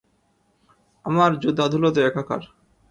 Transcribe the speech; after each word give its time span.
আমার 1.05 1.31
জুতা 1.41 1.65
ধুলোতে 1.71 1.99
একাকার। 2.03 2.41